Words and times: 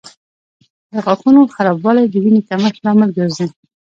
د 0.91 0.93
غاښونو 1.05 1.41
خرابوالی 1.55 2.05
د 2.09 2.15
وینې 2.23 2.41
کمښت 2.49 2.79
لامل 2.85 3.09
ګرځي. 3.17 3.45